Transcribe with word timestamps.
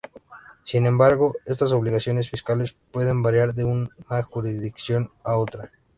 Sin 0.63 0.87
embargo, 0.87 1.35
estas 1.45 1.71
obligaciones 1.71 2.27
fiscales 2.27 2.75
pueden 2.91 3.21
variar 3.21 3.53
de 3.53 3.65
una 3.65 4.23
jurisdicción 4.23 5.11
a 5.23 5.37
otra. 5.37 5.69